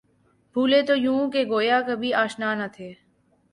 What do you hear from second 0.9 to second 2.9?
یوں کہ گویا کبھی آشنا نہ